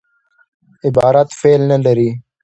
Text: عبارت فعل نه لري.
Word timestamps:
عبارت 0.85 1.29
فعل 1.41 1.61
نه 1.71 1.77
لري. 1.85 2.09